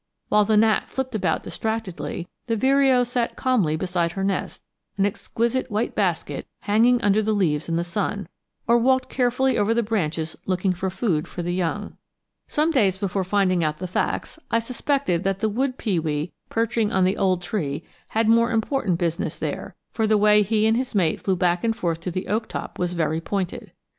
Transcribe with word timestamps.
While 0.29 0.45
the 0.45 0.57
gnat 0.57 0.89
flipped 0.89 1.13
about 1.13 1.43
distractedly, 1.43 2.27
the 2.47 2.55
vireo 2.55 3.03
sat 3.03 3.35
calmly 3.35 3.75
beside 3.75 4.13
her 4.13 4.23
nest, 4.23 4.65
an 4.97 5.05
exquisite 5.05 5.69
white 5.69 5.93
basket 5.93 6.47
hanging 6.61 6.99
under 7.03 7.21
the 7.21 7.33
leaves 7.35 7.69
in 7.69 7.75
the 7.75 7.83
sun, 7.83 8.27
or 8.67 8.79
walked 8.79 9.09
carefully 9.09 9.59
over 9.59 9.75
the 9.75 9.83
branches 9.83 10.35
looking 10.47 10.73
for 10.73 10.89
food 10.89 11.27
for 11.27 11.43
the 11.43 11.53
young. 11.53 11.97
Some 12.47 12.71
days 12.71 12.97
before 12.97 13.23
finding 13.23 13.63
out 13.63 13.77
the 13.77 13.87
facts, 13.87 14.39
I 14.49 14.57
suspected 14.57 15.23
that 15.23 15.37
the 15.39 15.49
wood 15.49 15.77
pewee 15.77 16.31
perching 16.49 16.91
on 16.91 17.03
the 17.03 17.17
old 17.17 17.43
tree 17.43 17.83
had 18.07 18.27
more 18.27 18.49
important 18.51 18.97
business 18.97 19.37
there, 19.37 19.75
for 19.91 20.07
the 20.07 20.17
way 20.17 20.41
he 20.41 20.65
and 20.65 20.75
his 20.75 20.95
mate 20.95 21.21
flew 21.21 21.35
back 21.35 21.63
and 21.63 21.75
forth 21.75 21.99
to 21.99 22.09
the 22.09 22.27
oak 22.27 22.47
top 22.47 22.79
was 22.79 22.93
very 22.93 23.21
pointed. 23.21 23.71